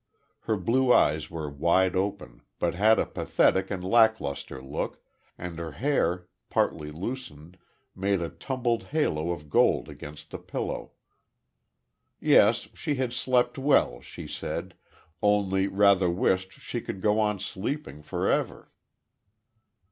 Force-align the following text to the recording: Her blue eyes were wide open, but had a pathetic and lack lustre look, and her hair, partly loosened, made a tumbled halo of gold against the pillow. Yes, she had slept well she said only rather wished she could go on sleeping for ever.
Her 0.45 0.57
blue 0.57 0.91
eyes 0.91 1.29
were 1.29 1.47
wide 1.47 1.95
open, 1.95 2.41
but 2.57 2.73
had 2.73 2.97
a 2.97 3.05
pathetic 3.05 3.69
and 3.69 3.83
lack 3.85 4.19
lustre 4.19 4.59
look, 4.59 4.99
and 5.37 5.59
her 5.59 5.73
hair, 5.73 6.27
partly 6.49 6.89
loosened, 6.89 7.55
made 7.95 8.19
a 8.19 8.29
tumbled 8.29 8.85
halo 8.85 9.29
of 9.29 9.47
gold 9.47 9.89
against 9.89 10.31
the 10.31 10.39
pillow. 10.39 10.93
Yes, 12.19 12.67
she 12.73 12.95
had 12.95 13.13
slept 13.13 13.59
well 13.59 14.01
she 14.01 14.25
said 14.27 14.73
only 15.21 15.67
rather 15.67 16.09
wished 16.09 16.53
she 16.53 16.81
could 16.81 17.01
go 17.03 17.19
on 17.19 17.39
sleeping 17.39 18.01
for 18.01 18.27
ever. 18.27 18.71